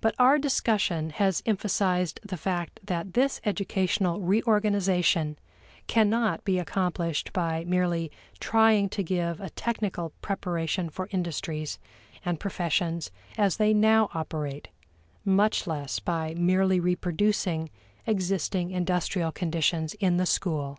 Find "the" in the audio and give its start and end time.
2.26-2.38, 20.16-20.24